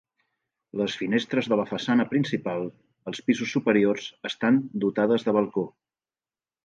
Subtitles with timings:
[0.79, 2.65] Les finestres de la façana principal,
[3.11, 5.67] als pisos superiors, estan dotades de balcó.